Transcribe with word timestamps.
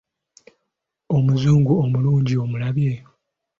Omuzungu 1.15 1.73
omulungi 1.83 2.33
omulabye? 2.43 2.93